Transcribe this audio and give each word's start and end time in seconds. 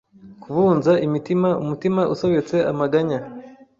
kubunza 0.41 0.91
imitima, 1.07 1.49
umutima 1.63 2.01
usobetse 2.13 2.55
amaganya 2.71 3.19